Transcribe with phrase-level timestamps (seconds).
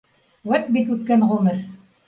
[0.51, 1.63] Үәт бит үткән ғүмер